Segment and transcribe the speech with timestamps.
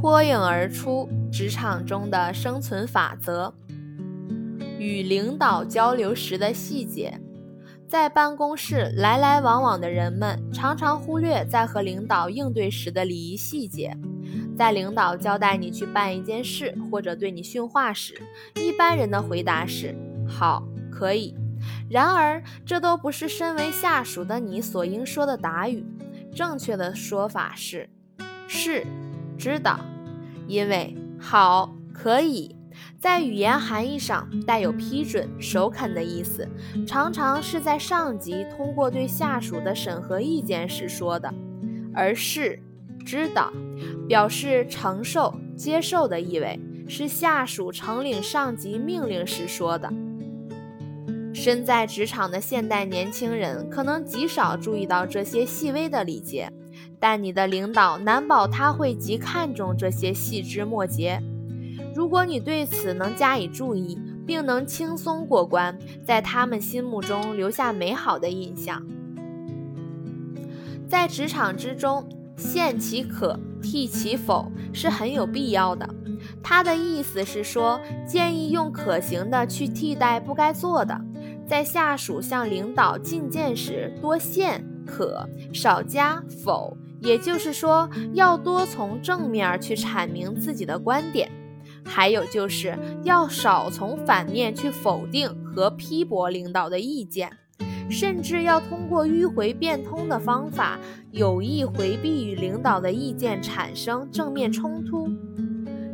[0.00, 3.52] 脱颖而出职场中的生存法则。
[4.78, 7.20] 与领导交流时的细节，
[7.88, 13.92] 在办公室来来往往的人们常常忽略在和领导应对时的礼仪细节。
[14.56, 18.14] 在领导交代你去办一件事或者对你训话时，
[18.54, 19.96] 一般人的回答是
[20.28, 20.62] “好，
[20.92, 21.34] 可以”。
[21.90, 25.84] 然而，这都不是身为下属的你所应说的答语。
[26.32, 27.90] 正确的说法是
[28.46, 28.86] “是，
[29.38, 29.78] 知道”，
[30.46, 32.54] 因为“好，可以”。
[33.00, 36.48] 在语言含义上带有批准、首肯的意思，
[36.86, 41.28] 常常是在上级通过对下属的审核意见时说的；
[41.94, 42.60] 而是
[43.04, 43.52] 知道，
[44.08, 49.92] 表示承受、接受的意味，是下属承领上级命令时说的。
[51.32, 56.50] 身在职场的现代年轻人可能极少注意到这些细微的礼节，
[57.00, 61.22] 但你的领导难保他会极看重这些细枝末节。
[61.94, 68.86] 如果你对此能加以注意，并能轻松过关，在他们心目中留下美好的印象，
[70.86, 75.88] 在职场之中，限其可，替其否是很有必要的。
[76.42, 81.00] 他的意思是说，建议用可行的去替代不该做的。
[81.46, 91.30] 在下属向领导进谏时，多限可，少加否，也就是说，要多从正面去阐明自己的观点。
[91.84, 97.30] 还有就是要少从反面去否定和批驳领导的意见，
[97.88, 100.78] 甚至要通过迂回变通的方法，
[101.12, 105.08] 有意回避与领导的意见产生正面冲突。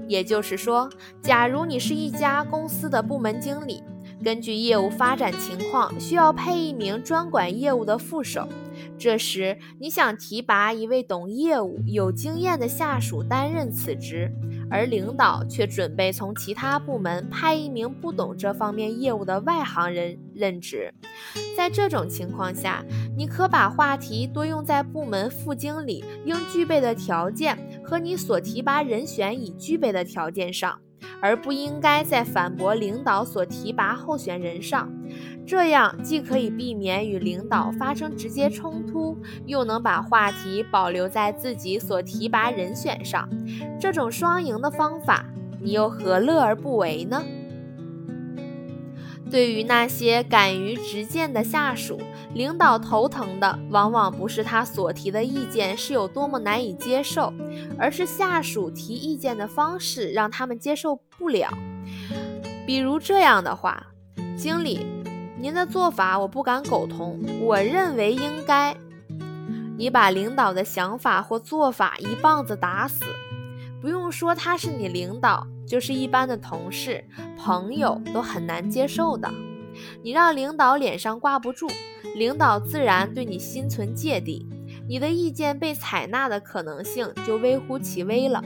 [0.09, 0.91] 也就是说，
[1.23, 3.83] 假如你是一家公司的部门经理，
[4.25, 8.49] 根据业务发展情况，需要配一名专管业务的副手，
[8.97, 14.33] 这时你想提拔一位懂业务、有经验的下属担任此职。
[14.71, 20.93] 而领导却准备从其他部门派一名不懂这方面业务的外行人任职。
[21.55, 22.83] 在这种情况下，
[23.15, 30.81] 你可把话题多用在部门副经理应具备的条件和你所提拔人选已具备的条件上。
[31.21, 34.91] 而不应该在反驳领导所提拔候选人上，
[35.47, 39.17] 这样既可以避免与领导发生直接冲突，
[39.47, 43.29] 又能把话题保留在自己所提拔人选上。
[43.81, 45.25] 这种双赢的方法，
[45.61, 47.23] 你又何乐而不为呢？
[49.35, 52.01] 对于那些敢于直谏的下属，
[52.35, 57.35] 领导头疼的往往不是他所提的意见是有多么难以接受，
[57.77, 61.53] 而是下属提意见的方式让他们接受不了。
[62.65, 63.85] 比如这样的话
[64.39, 64.87] ：“经理，
[65.41, 68.77] 您的做法我不敢苟同，我认为应该。”
[69.77, 73.05] 你把领导的想法或做法一棒子打死，
[73.85, 75.47] 不用说他是你领导。
[75.67, 77.05] 就是一般的同事、
[77.37, 79.31] 朋友都很难接受的。
[80.03, 81.71] 你让领导脸上挂不住，
[82.17, 84.47] 领导自然对你心存芥蒂，
[84.89, 88.43] 你的意见被采纳的可能性就微乎其微了。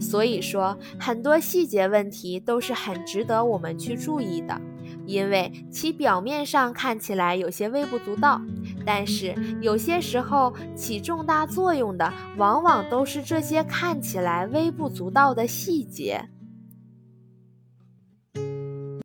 [0.00, 4.60] 所以说，很多细节问题都是很值得我们去注意的，
[5.04, 8.40] 因为其表面上看起来有些微不足道，
[8.84, 16.22] 但是有些时候起重大作用的，往往都是这些看起来微不足道的细节。